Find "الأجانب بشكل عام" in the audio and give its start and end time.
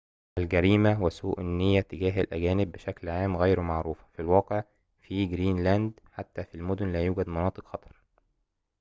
2.21-3.37